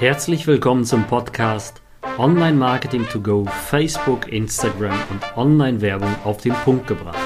[0.00, 1.82] Herzlich willkommen zum Podcast
[2.16, 7.18] Online Marketing to Go, Facebook, Instagram und Online-Werbung auf den Punkt gebracht.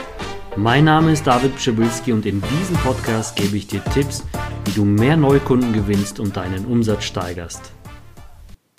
[0.56, 4.24] Mein Name ist David Pschibilski und in diesem Podcast gebe ich dir Tipps,
[4.64, 7.70] wie du mehr Neukunden gewinnst und deinen Umsatz steigerst.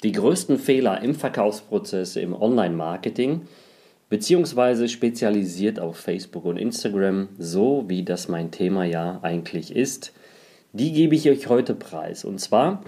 [0.03, 3.47] Die größten Fehler im Verkaufsprozess im Online-Marketing
[4.09, 10.11] beziehungsweise spezialisiert auf Facebook und Instagram, so wie das mein Thema ja eigentlich ist,
[10.73, 12.25] die gebe ich euch heute preis.
[12.25, 12.83] Und zwar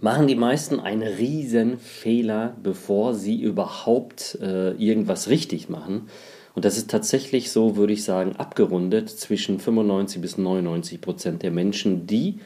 [0.00, 6.08] machen die meisten einen riesen Fehler, bevor sie überhaupt äh, irgendwas richtig machen.
[6.54, 11.50] Und das ist tatsächlich so, würde ich sagen, abgerundet zwischen 95 bis 99 Prozent der
[11.50, 12.40] Menschen, die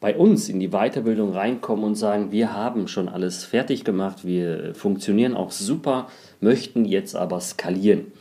[0.00, 4.74] bei uns in die Weiterbildung reinkommen und sagen, wir haben schon alles fertig gemacht, wir
[4.74, 6.08] funktionieren auch super,
[6.40, 8.12] möchten jetzt aber skalieren.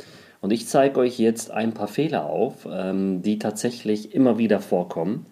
[0.41, 5.25] Und ich zeige euch jetzt ein paar Fehler auf, ähm, die tatsächlich immer wieder vorkommen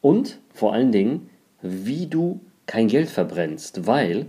[0.00, 1.28] und vor allen Dingen,
[1.62, 4.26] wie du kein Geld verbrennst, weil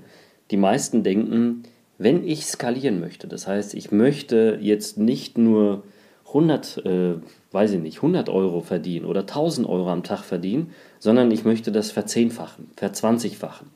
[0.52, 1.64] die meisten denken,
[1.98, 5.84] wenn ich skalieren möchte, das heißt, ich möchte jetzt nicht nur
[6.28, 7.14] 100, äh,
[7.52, 11.72] weiß ich nicht, 100 Euro verdienen oder 1000 Euro am Tag verdienen, sondern ich möchte
[11.72, 13.67] das verzehnfachen, verzwanzigfachen.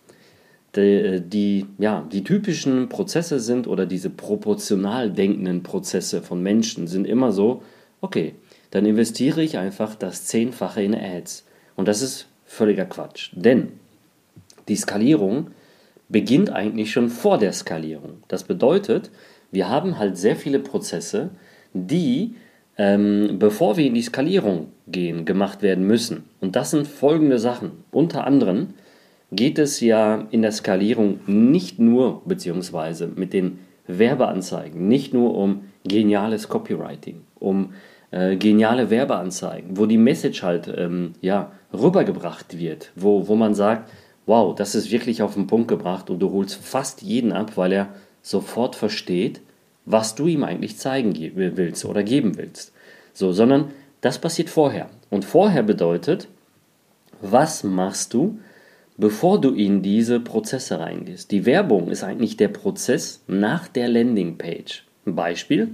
[0.76, 6.88] Die, äh, die, ja, die typischen Prozesse sind oder diese proportional denkenden Prozesse von Menschen
[6.88, 7.62] sind immer so,
[8.02, 8.36] okay,
[8.72, 11.46] dann investiere ich einfach das Zehnfache in Ads.
[11.76, 13.32] Und das ist völliger Quatsch.
[13.34, 13.74] Denn
[14.68, 15.48] die Skalierung
[16.10, 18.24] beginnt eigentlich schon vor der Skalierung.
[18.28, 19.12] Das bedeutet,
[19.52, 21.32] wir haben halt sehr viele Prozesse,
[21.74, 22.36] die,
[22.78, 26.26] ähm, bevor wir in die Skalierung gehen, gemacht werden müssen.
[26.40, 27.72] Und das sind folgende Sachen.
[27.92, 28.70] Unter anderem
[29.32, 35.64] geht es ja in der Skalierung nicht nur, beziehungsweise mit den Werbeanzeigen, nicht nur um
[35.86, 37.74] geniales Copywriting, um
[38.12, 43.90] äh, geniale Werbeanzeigen, wo die Message halt ähm, ja, rübergebracht wird, wo, wo man sagt,
[44.28, 47.72] wow, das ist wirklich auf den Punkt gebracht und du holst fast jeden ab, weil
[47.72, 47.90] er
[48.22, 49.42] sofort versteht,
[49.86, 52.74] was du ihm eigentlich zeigen willst oder geben willst.
[53.14, 53.72] So, sondern
[54.02, 54.90] das passiert vorher.
[55.10, 56.28] Und vorher bedeutet,
[57.22, 58.38] was machst du,
[58.98, 61.32] bevor du in diese Prozesse reingehst?
[61.32, 64.84] Die Werbung ist eigentlich der Prozess nach der Landingpage.
[65.06, 65.70] Beispiel.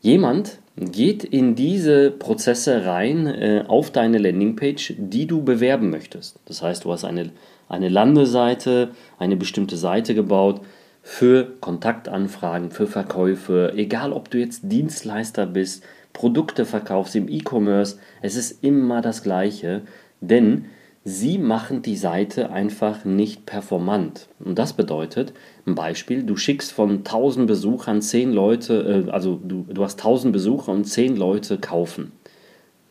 [0.00, 6.38] Jemand geht in diese Prozesse rein äh, auf deine Landingpage, die du bewerben möchtest.
[6.46, 7.30] Das heißt, du hast eine,
[7.68, 10.60] eine Landeseite, eine bestimmte Seite gebaut
[11.02, 18.36] für Kontaktanfragen, für Verkäufe, egal ob du jetzt Dienstleister bist, Produkte verkaufst im E-Commerce, es
[18.36, 19.82] ist immer das Gleiche,
[20.20, 20.66] denn
[21.04, 24.28] sie machen die Seite einfach nicht performant.
[24.40, 25.32] Und das bedeutet,
[25.66, 30.32] ein Beispiel, du schickst von 1000 Besuchern 10 Leute, äh, also du, du hast 1000
[30.32, 32.12] Besucher und 10 Leute kaufen.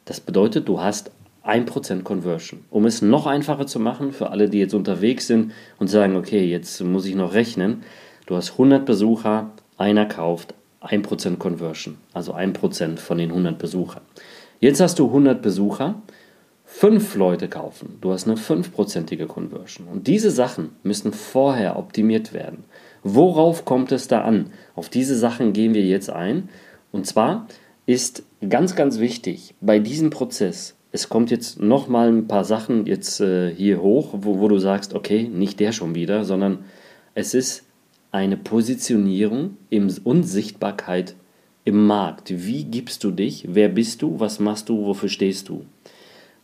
[0.06, 1.12] Das bedeutet, du hast
[1.47, 2.62] 1% Conversion.
[2.69, 6.46] Um es noch einfacher zu machen für alle, die jetzt unterwegs sind und sagen, okay,
[6.46, 7.84] jetzt muss ich noch rechnen.
[8.25, 14.03] Du hast 100 Besucher, einer kauft, 1% Conversion, also 1% von den 100 Besuchern.
[14.59, 16.02] Jetzt hast du 100 Besucher
[16.66, 19.88] fünf Leute kaufen, du hast eine fünfprozentige Conversion.
[19.88, 22.66] Und diese Sachen müssen vorher optimiert werden.
[23.03, 24.52] Worauf kommt es da an?
[24.75, 26.50] Auf diese Sachen gehen wir jetzt ein.
[26.91, 27.47] Und zwar
[27.86, 33.20] ist ganz, ganz wichtig bei diesem Prozess, es kommt jetzt nochmal ein paar Sachen jetzt
[33.20, 36.59] äh, hier hoch, wo, wo du sagst, okay, nicht der schon wieder, sondern
[37.14, 37.66] es ist
[38.12, 41.16] eine Positionierung im, und Sichtbarkeit
[41.66, 42.46] im Markt.
[42.46, 43.46] Wie gibst du dich?
[43.50, 44.20] Wer bist du?
[44.20, 44.86] Was machst du?
[44.86, 45.66] Wofür stehst du?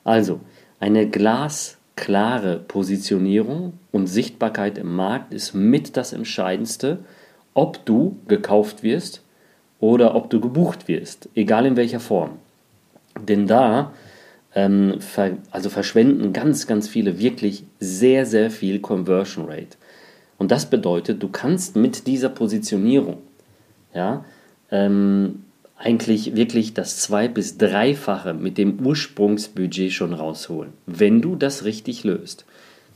[0.03, 0.41] Also,
[0.79, 6.99] eine glasklare Positionierung und Sichtbarkeit im Markt ist mit das Entscheidendste,
[7.53, 9.21] ob du gekauft wirst
[9.79, 12.31] oder ob du gebucht wirst, egal in welcher Form.
[13.27, 13.93] Denn da
[14.55, 19.77] ähm, ver also verschwenden ganz, ganz viele wirklich sehr, sehr viel Conversion Rate.
[20.37, 23.17] Und das bedeutet, du kannst mit dieser Positionierung
[23.93, 24.25] ja,
[24.71, 25.43] ähm,
[25.77, 32.03] eigentlich wirklich das zwei- bis dreifache mit dem Ursprungsbudget schon rausholen, wenn du das richtig
[32.03, 32.45] löst.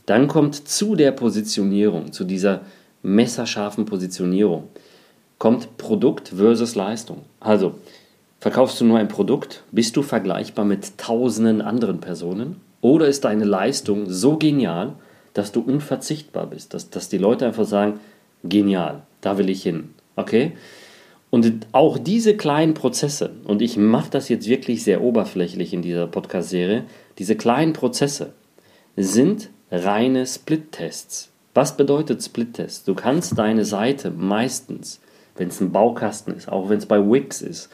[0.06, 2.62] Dann kommt zu der Positionierung, zu dieser
[3.04, 4.70] messerscharfen Positionierung,
[5.38, 7.24] kommt Produkt versus Leistung.
[7.40, 7.76] Also,
[8.40, 13.46] verkaufst du nur ein Produkt, bist du vergleichbar mit tausenden anderen Personen oder ist deine
[13.46, 14.94] Leistung so genial,
[15.34, 18.00] dass du unverzichtbar bist, dass, dass die Leute einfach sagen,
[18.44, 19.94] genial, da will ich hin.
[20.16, 20.54] Okay?
[21.30, 26.08] Und auch diese kleinen Prozesse, und ich mache das jetzt wirklich sehr oberflächlich in dieser
[26.08, 26.86] Podcast-Serie,
[27.18, 28.34] diese kleinen Prozesse
[28.96, 31.30] sind reine Split-Tests.
[31.54, 32.88] Was bedeutet Split-Test?
[32.88, 35.02] Du kannst deine Seite meistens,
[35.36, 37.70] wenn es ein Baukasten ist, auch wenn es bei Wix ist,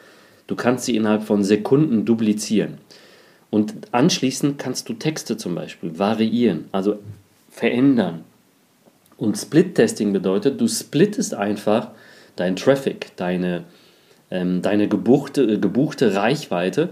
[0.47, 2.77] du kannst sie innerhalb von Sekunden duplizieren.
[3.49, 6.97] Und anschließend kannst du Texte zum Beispiel variieren, also
[7.51, 8.23] verändern,
[9.15, 11.89] Und Split-Testing bedeutet, du splittest einfach
[12.35, 13.63] dein Traffic, deine,
[14.31, 16.89] ähm, deine gebuchte, äh, gebuchte Reichweite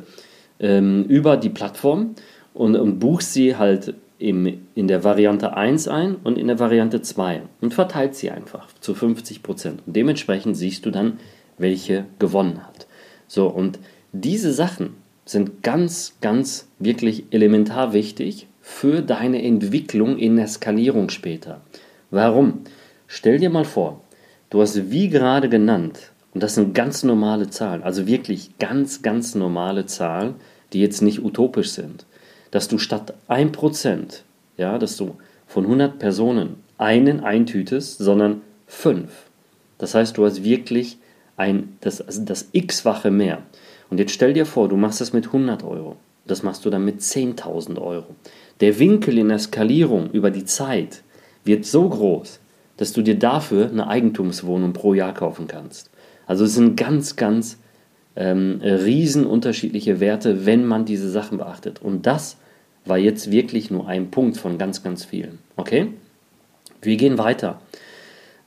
[0.59, 2.15] ähm, über die Plattform
[2.53, 7.01] und, und buchst sie halt im, in der Variante 1 ein und in der Variante
[7.01, 9.79] 2 und verteilt sie einfach zu 50%.
[9.85, 11.19] Und dementsprechend siehst du dann,
[11.57, 12.85] welche gewonnen hat.
[13.31, 13.79] So, und
[14.11, 21.61] diese Sachen sind ganz, ganz wirklich elementar wichtig für deine Entwicklung in der Skalierung später.
[22.09, 22.63] Warum?
[23.07, 24.01] Stell dir mal vor,
[24.49, 29.33] du hast wie gerade genannt, und das sind ganz normale Zahlen, also wirklich ganz, ganz
[29.33, 30.35] normale Zahlen,
[30.73, 32.05] die jetzt nicht utopisch sind,
[32.51, 34.23] dass du statt 1%,
[34.57, 35.15] ja, dass du
[35.47, 39.09] von 100 Personen einen eintütest, sondern 5.
[39.77, 40.97] Das heißt, du hast wirklich
[41.41, 43.39] ein, das, also das x-fache mehr.
[43.89, 45.97] Und jetzt stell dir vor, du machst das mit 100 Euro.
[46.25, 48.15] Das machst du dann mit 10.000 Euro.
[48.61, 51.03] Der Winkel in der Skalierung über die Zeit
[51.43, 52.39] wird so groß,
[52.77, 55.89] dass du dir dafür eine Eigentumswohnung pro Jahr kaufen kannst.
[56.27, 57.57] Also es sind ganz, ganz
[58.15, 61.81] ähm, riesen unterschiedliche Werte, wenn man diese Sachen beachtet.
[61.81, 62.37] Und das
[62.85, 65.39] war jetzt wirklich nur ein Punkt von ganz, ganz vielen.
[65.55, 65.87] Okay?
[66.81, 67.59] Wir gehen weiter.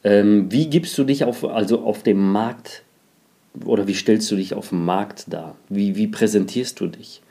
[0.05, 2.83] Ähm, wie gibst du dich auf, also auf dem Markt
[3.65, 5.57] oder wie stellst du dich auf dem Markt dar?
[5.69, 7.23] Wie, wie präsentierst du dich?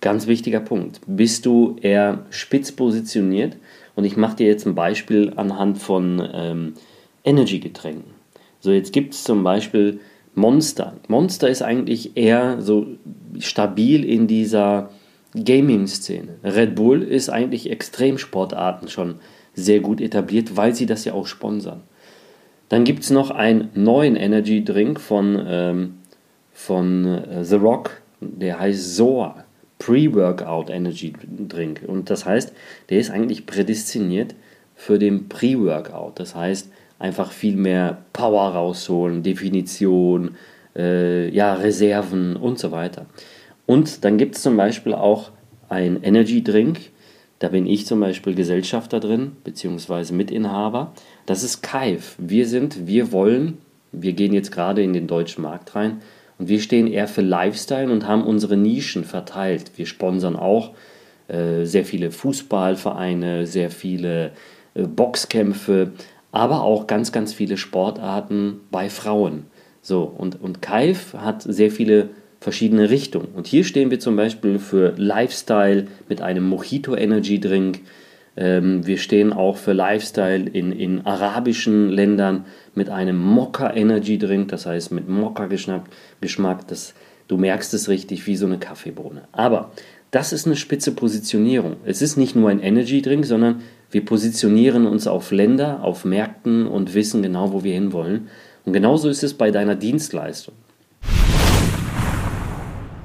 [0.00, 1.00] Ganz wichtiger Punkt.
[1.06, 3.56] Bist du eher spitz positioniert?
[3.94, 6.74] Und ich mache dir jetzt ein Beispiel anhand von ähm,
[7.24, 8.12] Energy-Getränken.
[8.60, 10.00] So, jetzt gibt es zum Beispiel
[10.34, 10.94] Monster.
[11.08, 12.86] Monster ist eigentlich eher so
[13.40, 14.90] stabil in dieser
[15.34, 16.36] Gaming-Szene.
[16.44, 19.16] Red Bull ist eigentlich Extremsportarten schon
[19.54, 21.82] sehr gut etabliert, weil sie das ja auch sponsern.
[22.68, 25.94] Dann gibt es noch einen neuen Energy Drink von, ähm,
[26.52, 29.44] von äh, The Rock, der heißt Zoa.
[29.78, 31.12] Pre-Workout Energy
[31.48, 31.82] Drink.
[31.86, 32.52] Und das heißt,
[32.90, 34.34] der ist eigentlich prädestiniert
[34.74, 36.18] für den Pre-Workout.
[36.18, 40.36] Das heißt, einfach viel mehr Power rausholen, Definition,
[40.76, 43.06] äh, ja, Reserven und so weiter.
[43.66, 45.30] Und dann gibt es zum Beispiel auch
[45.68, 46.90] ein Energy Drink,
[47.38, 50.92] da bin ich zum Beispiel Gesellschafter drin, beziehungsweise Mitinhaber.
[51.26, 52.16] Das ist Kaif.
[52.18, 53.58] Wir sind, wir wollen,
[53.92, 56.00] wir gehen jetzt gerade in den deutschen Markt rein
[56.38, 59.72] und wir stehen eher für Lifestyle und haben unsere Nischen verteilt.
[59.76, 60.72] Wir sponsern auch
[61.28, 64.32] äh, sehr viele Fußballvereine, sehr viele
[64.74, 65.92] äh, Boxkämpfe,
[66.32, 69.44] aber auch ganz, ganz viele Sportarten bei Frauen.
[69.80, 73.28] So, und, und Kaif hat sehr viele verschiedene Richtungen.
[73.34, 77.80] Und hier stehen wir zum Beispiel für Lifestyle mit einem Mojito Energy Drink.
[78.36, 82.44] Ähm, wir stehen auch für Lifestyle in, in arabischen Ländern
[82.74, 85.86] mit einem Mokka Energy Drink, das heißt mit Mokka-Geschmack.
[86.20, 86.94] Geschmack, das,
[87.26, 89.22] du merkst es richtig wie so eine Kaffeebohne.
[89.32, 89.72] Aber
[90.10, 91.76] das ist eine spitze Positionierung.
[91.84, 96.66] Es ist nicht nur ein Energy Drink, sondern wir positionieren uns auf Länder, auf Märkten
[96.66, 98.28] und wissen genau, wo wir hinwollen.
[98.64, 100.54] Und genauso ist es bei deiner Dienstleistung.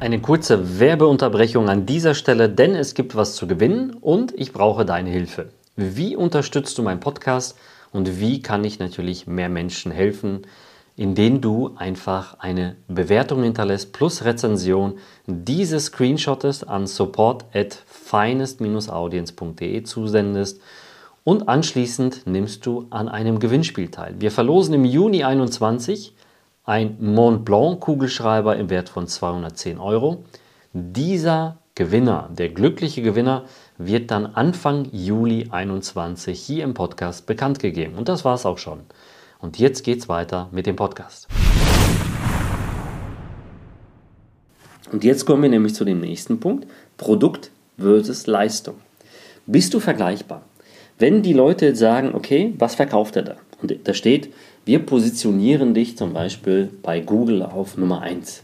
[0.04, 4.84] Eine kurze Werbeunterbrechung an dieser Stelle, denn es gibt was zu gewinnen und ich brauche
[4.84, 5.48] deine Hilfe.
[5.78, 7.58] Wie unterstützt du meinen Podcast
[7.94, 10.42] und wie kann ich natürlich mehr Menschen helfen,
[10.98, 20.60] indem du einfach eine Bewertung hinterlässt plus Rezension, diese screenshottest an support at finest-audience.de zusendest
[21.24, 24.16] und anschließend nimmst du an einem Gewinnspiel teil.
[24.19, 26.14] Wir verlosen im Juni 21
[26.66, 30.24] ein Mont Blanc Kugelschreiber im Wert von 210 Euro.
[30.72, 33.44] Dieser Gewinner, der glückliche Gewinner,
[33.78, 37.96] wird dann Anfang Juli 21 hier im Podcast bekannt gegeben.
[37.96, 38.80] Und das war es auch schon.
[39.40, 41.28] Und jetzt geht's weiter mit dem Podcast.
[44.92, 46.66] Und jetzt kommen wir nämlich zu dem nächsten Punkt:
[46.96, 48.76] Produkt versus Leistung.
[49.46, 50.44] Bist du vergleichbar?
[50.98, 53.36] Wenn die Leute sagen, okay, was verkauft er da?
[53.62, 54.34] Und da steht
[54.66, 58.44] wir positionieren dich zum Beispiel bei Google auf Nummer 1.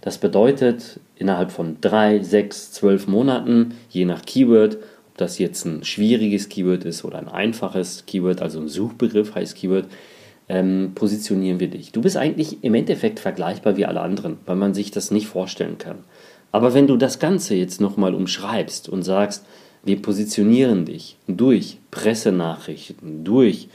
[0.00, 5.84] Das bedeutet, innerhalb von 3, 6, 12 Monaten, je nach Keyword, ob das jetzt ein
[5.84, 9.86] schwieriges Keyword ist oder ein einfaches Keyword, also ein Suchbegriff heißt Keyword,
[10.48, 11.92] ähm, positionieren wir dich.
[11.92, 15.76] Du bist eigentlich im Endeffekt vergleichbar wie alle anderen, weil man sich das nicht vorstellen
[15.76, 15.98] kann.
[16.52, 19.44] Aber wenn du das Ganze jetzt nochmal umschreibst und sagst,
[19.84, 23.68] wir positionieren dich durch Pressenachrichten, durch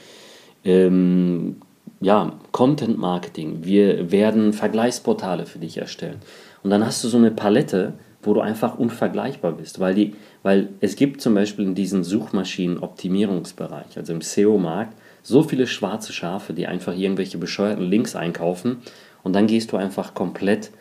[0.66, 1.58] ähm,
[2.04, 3.64] ja, Content Marketing.
[3.64, 6.18] Wir werden Vergleichsportale für dich erstellen.
[6.62, 10.70] Und dann hast du so eine Palette, wo du einfach unvergleichbar bist, weil, die, weil
[10.80, 14.94] es gibt zum Beispiel in diesem Suchmaschinenoptimierungsbereich, also im SEO-Markt,
[15.24, 18.78] so viele schwarze Schafe, die einfach irgendwelche bescheuerten Links einkaufen
[19.24, 20.72] und dann gehst du einfach komplett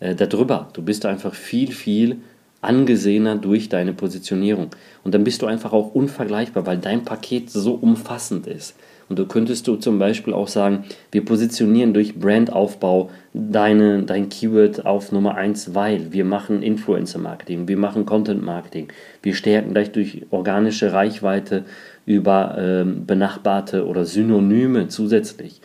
[0.00, 0.68] äh, darüber.
[0.72, 2.18] Du bist einfach viel, viel
[2.62, 4.70] angesehener durch deine Positionierung.
[5.02, 8.74] Und dann bist du einfach auch unvergleichbar, weil dein Paket so umfassend ist.
[9.10, 14.86] Und du könntest du zum Beispiel auch sagen, wir positionieren durch Brandaufbau deine, dein Keyword
[14.86, 18.86] auf Nummer 1, weil wir machen Influencer-Marketing, wir machen Content-Marketing,
[19.20, 21.64] wir stärken gleich durch organische Reichweite
[22.06, 25.60] über ähm, benachbarte oder Synonyme zusätzlich,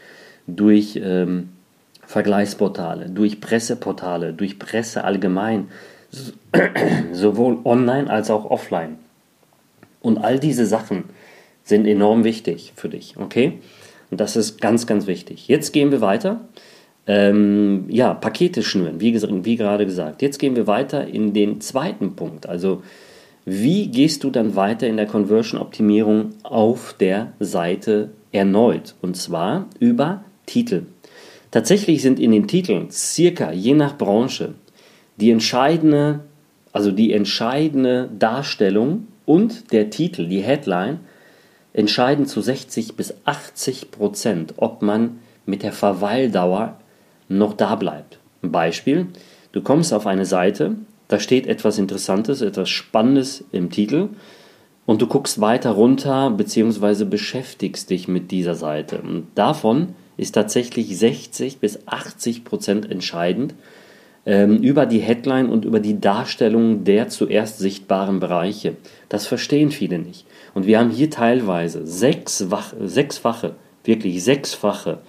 [0.47, 1.49] durch ähm,
[2.01, 5.67] Vergleichsportale, durch Presseportale, durch Presse allgemein,
[7.11, 8.97] sowohl online als auch offline.
[10.01, 11.03] Und all diese Sachen
[11.65, 13.59] sind enorm wichtig für dich, okay?
[14.09, 15.49] Und das ist ganz, ganz wichtig.
[15.49, 16.47] Jetzt gehen wir weiter.
[17.07, 20.21] Ähm, ja, Pakete schnüren, wie, wie gerade gesagt.
[20.21, 22.47] Jetzt gehen wir weiter in den zweiten Punkt.
[22.47, 22.81] Also,
[23.45, 28.95] wie gehst du dann weiter in der Conversion-Optimierung auf der Seite erneut?
[29.01, 30.83] Und zwar über Titel.
[31.51, 34.55] Tatsächlich sind in den Titeln circa je nach Branche
[35.17, 36.21] die entscheidende,
[36.73, 40.99] also die entscheidende Darstellung und der Titel, die Headline,
[41.75, 46.79] entscheiden zu 60 bis 80 Prozent, ob man mit der Verweildauer
[47.27, 48.19] noch da bleibt.
[48.41, 49.07] Ein Beispiel,
[49.51, 50.77] du kommst auf eine Seite,
[51.09, 54.09] da steht etwas Interessantes, etwas Spannendes im Titel
[54.85, 57.03] und du guckst weiter runter bzw.
[57.03, 59.01] beschäftigst dich mit dieser Seite.
[59.01, 63.53] Und davon ist tatsächlich 60 bis 80 Prozent entscheidend
[64.25, 68.75] ähm, über die Headline und über die Darstellung der zuerst sichtbaren Bereiche.
[69.09, 70.25] Das verstehen viele nicht.
[70.53, 74.99] Und wir haben hier teilweise sechsfach, sechsfache, wirklich sechsfache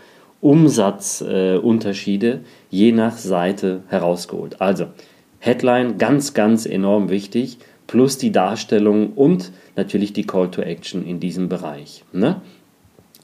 [0.41, 4.61] Umsatzunterschiede äh, je nach Seite herausgeholt.
[4.61, 4.87] Also
[5.39, 11.21] Headline ganz, ganz enorm wichtig, plus die Darstellung und natürlich die Call to Action in
[11.21, 12.05] diesem Bereich.
[12.13, 12.41] Ne?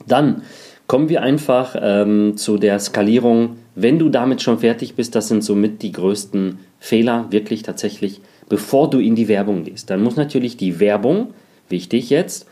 [0.07, 0.43] Dann
[0.87, 3.57] kommen wir einfach ähm, zu der Skalierung.
[3.75, 8.91] Wenn du damit schon fertig bist, das sind somit die größten Fehler, wirklich tatsächlich, bevor
[8.91, 9.89] du in die Werbung gehst.
[9.89, 11.33] Dann muss natürlich die Werbung
[11.69, 12.47] wichtig jetzt,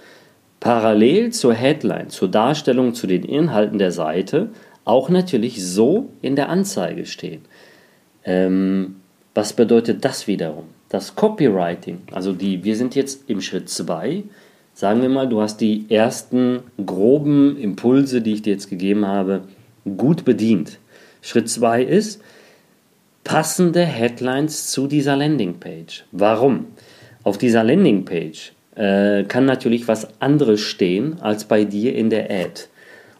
[0.61, 4.51] parallel zur Headline, zur Darstellung, zu den Inhalten der Seite
[4.85, 7.43] auch natürlich so in der Anzeige stehen.
[8.25, 8.97] Ähm,
[9.35, 10.65] was bedeutet das wiederum?
[10.89, 14.25] Das Copywriting, also die, wir sind jetzt im Schritt 2.
[14.75, 19.43] Sagen wir mal, du hast die ersten groben Impulse, die ich dir jetzt gegeben habe,
[19.97, 20.79] gut bedient.
[21.23, 22.23] Schritt 2 ist
[23.25, 26.05] passende Headlines zu dieser Landingpage.
[26.13, 26.67] Warum?
[27.23, 32.63] Auf dieser Landingpage äh, kann natürlich was anderes stehen als bei dir in der Ad.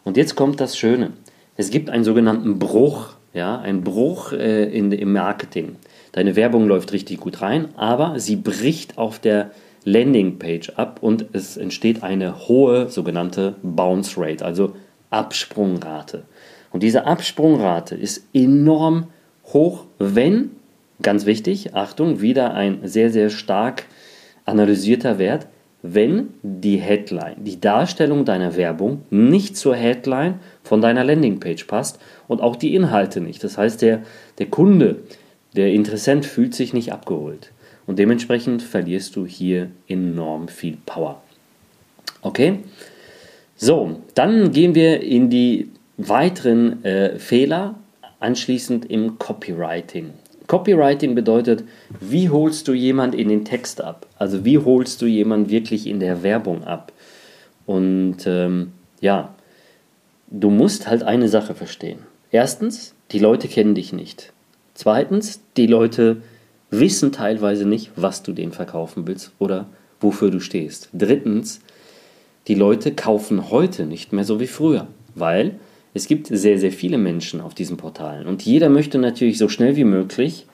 [0.03, 1.11] Und jetzt kommt das Schöne.
[1.57, 5.75] Es gibt einen sogenannten Bruch, ja, einen Bruch äh, in, im Marketing.
[6.11, 9.51] Deine Werbung läuft richtig gut rein, aber sie bricht auf der
[9.83, 14.75] Landingpage ab und es entsteht eine hohe sogenannte Bounce Rate, also
[15.09, 16.23] Absprungrate.
[16.71, 19.07] Und diese Absprungrate ist enorm
[19.45, 20.51] hoch, wenn,
[21.01, 23.85] ganz wichtig, Achtung, wieder ein sehr, sehr stark
[24.45, 25.47] analysierter Wert,
[25.83, 32.39] wenn die Headline, die Darstellung deiner Werbung nicht zur Headline von deiner Landingpage passt und
[32.39, 33.43] auch die Inhalte nicht.
[33.43, 34.03] Das heißt, der,
[34.37, 34.97] der Kunde,
[35.55, 37.51] der Interessent fühlt sich nicht abgeholt.
[37.87, 41.21] Und dementsprechend verlierst du hier enorm viel Power.
[42.21, 42.59] Okay?
[43.55, 45.71] So, dann gehen wir in die
[46.09, 47.75] weiteren äh, Fehler
[48.19, 50.11] anschließend im Copywriting.
[50.47, 51.63] Copywriting bedeutet,
[51.99, 54.05] wie holst du jemand in den Text ab?
[54.17, 56.91] Also wie holst du jemand wirklich in der Werbung ab?
[57.65, 59.33] Und ähm, ja,
[60.27, 61.99] du musst halt eine Sache verstehen.
[62.31, 64.33] Erstens, die Leute kennen dich nicht.
[64.73, 66.21] Zweitens, die Leute
[66.69, 69.67] wissen teilweise nicht, was du denen verkaufen willst oder
[69.99, 70.89] wofür du stehst.
[70.93, 71.61] Drittens,
[72.47, 75.59] die Leute kaufen heute nicht mehr so wie früher, weil
[75.93, 79.75] es gibt sehr, sehr viele Menschen auf diesen Portalen und jeder möchte natürlich so schnell
[79.75, 80.45] wie möglich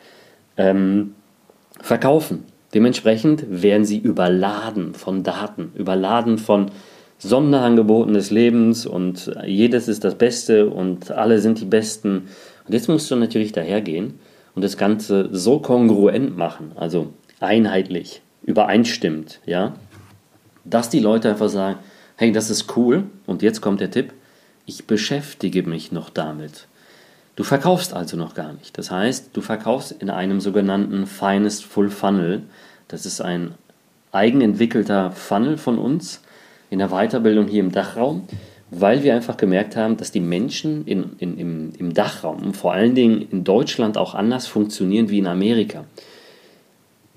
[0.57, 1.13] ähm,
[1.79, 2.43] verkaufen.
[2.73, 6.71] Dementsprechend werden sie überladen von Daten, überladen von
[7.19, 12.27] Sonderangeboten des Lebens und jedes ist das Beste und alle sind die Besten.
[12.65, 14.19] Und jetzt musst du natürlich dahergehen
[14.53, 19.75] und das Ganze so kongruent machen, also einheitlich, übereinstimmt, ja,
[20.65, 21.79] dass die Leute einfach sagen,
[22.17, 24.13] hey, das ist cool und jetzt kommt der Tipp,
[24.67, 26.67] ich beschäftige mich noch damit.
[27.35, 28.77] Du verkaufst also noch gar nicht.
[28.77, 32.43] Das heißt, du verkaufst in einem sogenannten Finest Full Funnel.
[32.87, 33.55] Das ist ein
[34.11, 36.21] eigenentwickelter Funnel von uns
[36.69, 38.27] in der Weiterbildung hier im Dachraum,
[38.69, 42.93] weil wir einfach gemerkt haben, dass die Menschen in, in, im, im Dachraum, vor allen
[42.93, 45.85] Dingen in Deutschland, auch anders funktionieren wie in Amerika.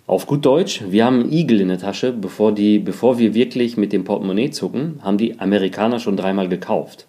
[0.07, 3.77] Auf gut Deutsch, wir haben einen Igel in der Tasche, bevor, die, bevor wir wirklich
[3.77, 7.07] mit dem Portemonnaie zucken, haben die Amerikaner schon dreimal gekauft.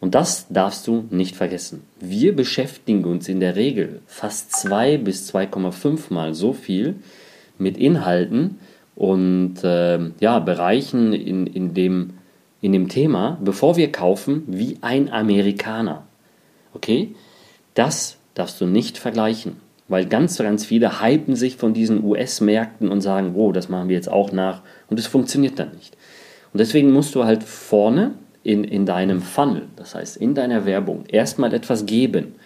[0.00, 1.82] Und das darfst du nicht vergessen.
[2.00, 6.96] Wir beschäftigen uns in der Regel fast 2 bis 2,5 mal so viel
[7.58, 8.58] mit Inhalten
[8.94, 12.14] und äh, ja, Bereichen in, in, dem,
[12.60, 16.06] in dem Thema, bevor wir kaufen, wie ein Amerikaner.
[16.74, 17.14] Okay?
[17.74, 19.56] Das darfst du nicht vergleichen.
[19.88, 23.94] Weil ganz, ganz viele hypen sich von diesen US-Märkten und sagen, oh, das machen wir
[23.94, 24.62] jetzt auch nach.
[24.90, 25.96] Und es funktioniert dann nicht.
[26.52, 28.14] Und deswegen musst du halt vorne
[28.46, 32.36] in, in deinem Funnel, das heißt in deiner Werbung, erstmal etwas geben.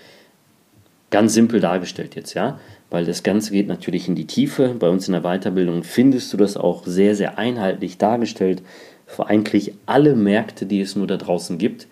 [1.10, 4.74] Ganz simpel dargestellt jetzt, ja, weil das Ganze geht natürlich in die Tiefe.
[4.78, 8.62] Bei uns in der Weiterbildung findest du das auch sehr, sehr einheitlich dargestellt.
[9.06, 11.86] Für eigentlich alle Märkte, die es nur da draußen gibt,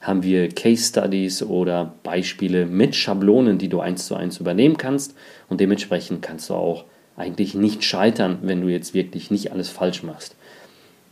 [0.00, 5.16] haben wir Case Studies oder Beispiele mit Schablonen, die du eins zu eins übernehmen kannst.
[5.48, 6.84] Und dementsprechend kannst du auch
[7.16, 10.36] eigentlich nicht scheitern, wenn du jetzt wirklich nicht alles falsch machst.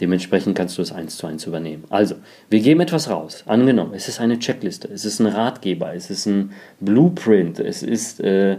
[0.00, 1.84] Dementsprechend kannst du es eins zu eins übernehmen.
[1.88, 2.16] Also,
[2.50, 3.44] wir geben etwas raus.
[3.46, 8.20] Angenommen, es ist eine Checkliste, es ist ein Ratgeber, es ist ein Blueprint, es ist
[8.20, 8.58] äh,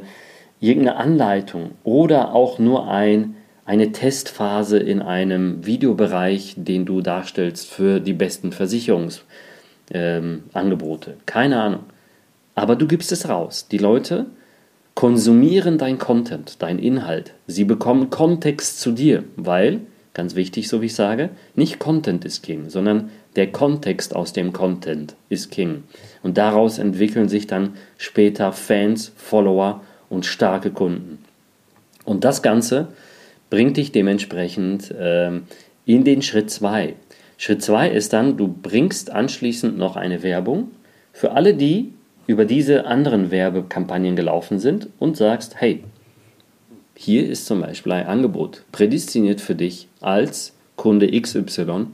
[0.59, 7.99] irgendeine Anleitung oder auch nur ein, eine Testphase in einem Videobereich, den du darstellst für
[7.99, 9.21] die besten Versicherungsangebote.
[9.93, 11.83] Ähm, Keine Ahnung.
[12.55, 13.67] Aber du gibst es raus.
[13.69, 14.25] Die Leute
[14.95, 17.35] konsumieren dein Content, dein Inhalt.
[17.45, 19.81] Sie bekommen Kontext zu dir, weil
[20.17, 24.51] Ganz wichtig, so wie ich sage, nicht Content ist King, sondern der Kontext aus dem
[24.51, 25.83] Content ist King.
[26.23, 31.19] Und daraus entwickeln sich dann später Fans, Follower und starke Kunden.
[32.03, 32.87] Und das Ganze
[33.51, 35.33] bringt dich dementsprechend äh,
[35.85, 36.95] in den Schritt 2.
[37.37, 40.71] Schritt 2 ist dann, du bringst anschließend noch eine Werbung
[41.13, 41.93] für alle, die
[42.25, 45.83] über diese anderen Werbekampagnen gelaufen sind und sagst, hey,
[46.97, 51.87] hier ist zum Beispiel ein Angebot prädestiniert für dich als Kunde XY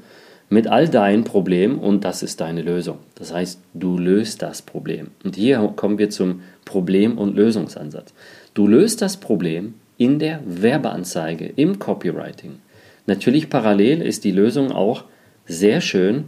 [0.49, 2.99] mit all deinen Problemen und das ist deine Lösung.
[3.15, 5.07] Das heißt, du löst das Problem.
[5.23, 8.13] Und hier kommen wir zum Problem- und Lösungsansatz.
[8.53, 12.59] Du löst das Problem in der Werbeanzeige, im Copywriting.
[13.05, 15.03] Natürlich parallel ist die Lösung auch
[15.45, 16.25] sehr schön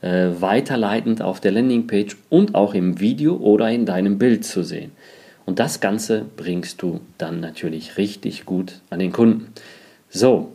[0.00, 4.92] äh, weiterleitend auf der Landingpage und auch im Video oder in deinem Bild zu sehen.
[5.48, 9.54] Und das Ganze bringst du dann natürlich richtig gut an den Kunden.
[10.10, 10.52] So,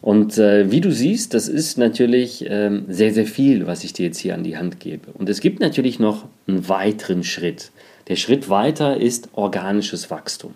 [0.00, 4.06] und äh, wie du siehst, das ist natürlich ähm, sehr, sehr viel, was ich dir
[4.06, 5.10] jetzt hier an die Hand gebe.
[5.14, 7.72] Und es gibt natürlich noch einen weiteren Schritt.
[8.06, 10.54] Der Schritt weiter ist organisches Wachstum.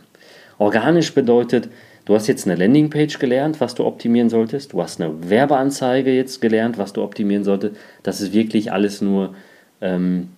[0.58, 1.68] Organisch bedeutet,
[2.04, 4.72] du hast jetzt eine Landingpage gelernt, was du optimieren solltest.
[4.72, 7.74] Du hast eine Werbeanzeige jetzt gelernt, was du optimieren solltest.
[8.04, 9.34] Das ist wirklich alles nur
[9.80, 10.28] ähm,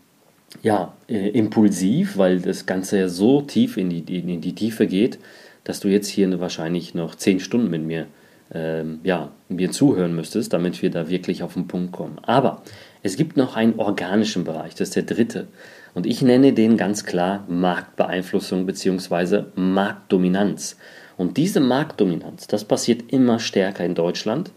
[0.62, 5.18] ja, äh, impulsiv, weil das Ganze ja so tief in die, in die Tiefe geht,
[5.64, 8.06] dass du jetzt hier wahrscheinlich noch zehn Stunden mit mir,
[8.52, 12.18] ähm, ja, mir zuhören müsstest, damit wir da wirklich auf den Punkt kommen.
[12.22, 12.62] Aber
[13.02, 15.48] es gibt noch einen organischen Bereich, das ist der dritte.
[15.94, 19.44] Und ich nenne den ganz klar Marktbeeinflussung bzw.
[19.54, 20.76] Marktdominanz.
[21.16, 24.50] Und diese Marktdominanz, das passiert immer stärker in Deutschland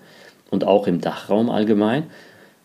[0.51, 2.03] und auch im Dachraum allgemein.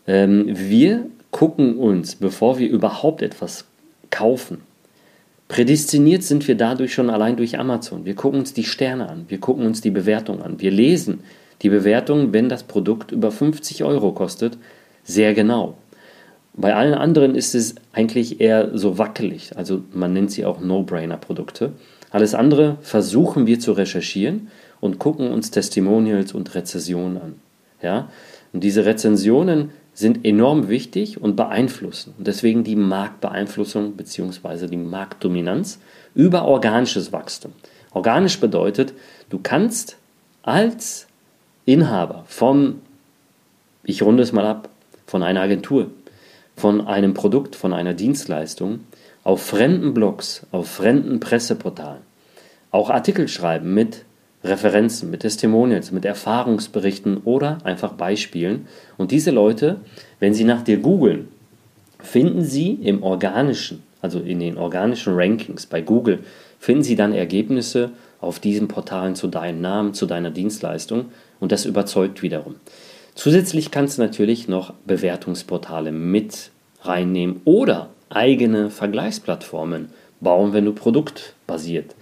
[0.07, 3.65] Ähm, wir gucken uns, bevor wir überhaupt etwas
[4.09, 4.61] kaufen,
[5.49, 8.05] prädestiniert sind wir dadurch schon allein durch Amazon.
[8.05, 11.25] Wir gucken uns die Sterne an, wir gucken uns die Bewertung an, wir lesen
[11.61, 14.57] die Bewertung, wenn das Produkt über 50 Euro kostet,
[15.03, 15.75] sehr genau.
[16.53, 21.73] Bei allen anderen ist es eigentlich eher so wackelig, also man nennt sie auch No-Brainer-Produkte.
[22.11, 24.47] Alles andere versuchen wir zu recherchieren
[24.79, 27.35] und gucken uns Testimonials und Rezensionen an.
[27.81, 28.09] Ja?
[28.53, 32.13] Und diese Rezensionen sind enorm wichtig und beeinflussen.
[32.17, 34.67] Und deswegen die Marktbeeinflussung bzw.
[34.67, 35.79] die Marktdominanz
[36.13, 37.53] über organisches Wachstum.
[37.91, 38.93] Organisch bedeutet,
[39.29, 39.97] du kannst
[40.43, 41.07] als
[41.65, 42.81] Inhaber von,
[43.83, 44.69] ich runde es mal ab,
[45.07, 45.89] von einer Agentur,
[46.55, 48.81] von einem Produkt, von einer Dienstleistung
[49.23, 52.01] auf fremden Blogs, auf fremden Presseportalen
[52.75, 54.03] auch Artikel schreiben mit
[54.47, 58.67] Referenzen, mit Testimonials, mit Erfahrungsberichten oder einfach Beispielen.
[58.97, 59.77] Und diese Leute,
[60.19, 61.27] wenn sie nach dir googeln,
[61.99, 66.19] finden sie im organischen, also in den organischen Rankings bei Google,
[66.59, 71.05] finden sie dann Ergebnisse auf diesen Portalen zu deinem Namen, zu deiner Dienstleistung
[71.39, 72.55] und das überzeugt wiederum.
[73.15, 79.89] Zusätzlich kannst du natürlich noch Bewertungsportale mit reinnehmen oder eigene Vergleichsplattformen
[80.21, 81.95] bauen, wenn du produktbasiert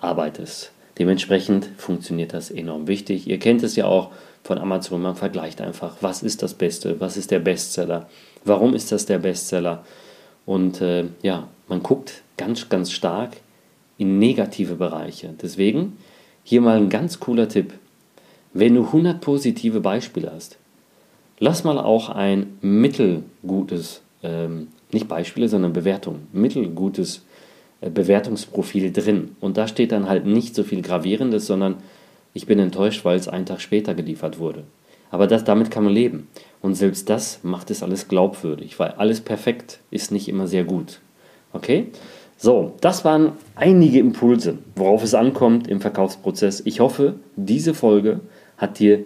[0.00, 0.72] arbeitest.
[0.98, 3.26] Dementsprechend funktioniert das enorm wichtig.
[3.26, 4.10] Ihr kennt es ja auch
[4.42, 8.08] von Amazon, man vergleicht einfach, was ist das Beste, was ist der Bestseller,
[8.44, 9.84] warum ist das der Bestseller.
[10.46, 13.36] Und äh, ja, man guckt ganz, ganz stark
[13.98, 15.34] in negative Bereiche.
[15.42, 15.98] Deswegen
[16.44, 17.74] hier mal ein ganz cooler Tipp.
[18.52, 20.56] Wenn du 100 positive Beispiele hast,
[21.38, 27.25] lass mal auch ein mittelgutes, ähm, nicht Beispiele, sondern Bewertung, mittelgutes
[27.80, 29.36] Bewertungsprofil drin.
[29.40, 31.76] Und da steht dann halt nicht so viel Gravierendes, sondern
[32.34, 34.64] ich bin enttäuscht, weil es einen Tag später geliefert wurde.
[35.10, 36.28] Aber das, damit kann man leben.
[36.60, 41.00] Und selbst das macht es alles glaubwürdig, weil alles perfekt ist nicht immer sehr gut.
[41.52, 41.86] Okay?
[42.36, 46.62] So, das waren einige Impulse, worauf es ankommt im Verkaufsprozess.
[46.64, 48.20] Ich hoffe, diese Folge
[48.58, 49.04] hat dir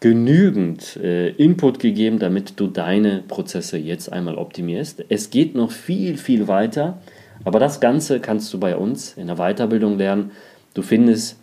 [0.00, 5.04] genügend äh, Input gegeben, damit du deine Prozesse jetzt einmal optimierst.
[5.08, 7.00] Es geht noch viel, viel weiter,
[7.44, 10.32] aber das Ganze kannst du bei uns in der Weiterbildung lernen.
[10.74, 11.36] Du findest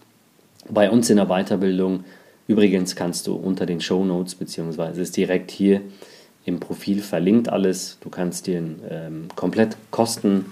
[0.70, 2.04] bei uns in der Weiterbildung,
[2.48, 5.82] übrigens kannst du unter den Show Notes, beziehungsweise ist direkt hier
[6.46, 7.98] im Profil verlinkt alles.
[8.02, 10.46] Du kannst dir einen ähm, komplett kosten,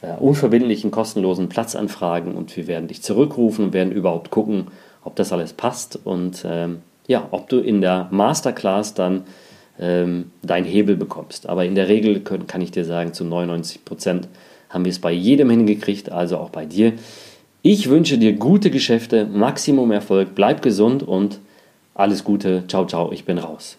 [0.00, 4.68] äh, unverbindlichen, kostenlosen Platz anfragen und wir werden dich zurückrufen und werden überhaupt gucken,
[5.04, 9.24] ob das alles passt und ähm, ja, ob du in der Masterclass dann
[9.80, 11.48] ähm, deinen Hebel bekommst.
[11.48, 14.28] Aber in der Regel können, kann ich dir sagen, zu 99 Prozent
[14.72, 16.94] haben wir es bei jedem hingekriegt, also auch bei dir.
[17.62, 21.38] Ich wünsche dir gute Geschäfte, Maximum Erfolg, bleib gesund und
[21.94, 22.64] alles Gute.
[22.66, 23.78] Ciao, ciao, ich bin raus.